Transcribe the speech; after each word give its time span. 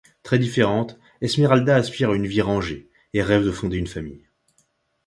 Très 0.23 0.39
différente, 0.39 0.99
Esméralda 1.21 1.75
aspire 1.75 2.09
à 2.09 2.15
une 2.15 2.25
vie 2.25 2.41
rangée 2.41 2.89
et 3.13 3.21
rêve 3.21 3.45
de 3.45 3.51
fonder 3.51 3.77
une 3.77 3.85
famille. 3.85 4.25